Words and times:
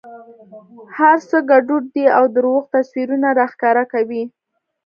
هر 0.97 1.17
څه 1.29 1.37
ګډوډ 1.49 1.83
دي 1.95 2.05
او 2.17 2.23
درواغ 2.35 2.63
تصویرونه 2.75 3.29
را 3.39 3.45
ښکاره 3.53 3.83
کوي. 3.93 4.23